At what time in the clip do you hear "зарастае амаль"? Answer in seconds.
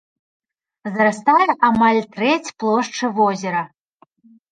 0.93-1.99